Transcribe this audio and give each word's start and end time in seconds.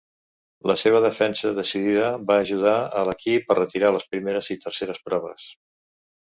La 0.69 0.75
seva 0.83 1.01
defensa 1.03 1.51
decidida 1.57 2.07
va 2.33 2.39
ajudar 2.47 2.75
a 3.01 3.05
l'equip 3.11 3.55
a 3.57 3.61
retirar 3.63 3.95
les 3.99 4.11
primeres 4.15 4.53
i 4.59 4.61
terceres 4.67 5.07
proves. 5.09 5.49